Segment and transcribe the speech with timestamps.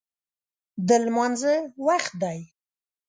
[0.87, 1.53] د لمانځه
[1.87, 2.39] وخت دی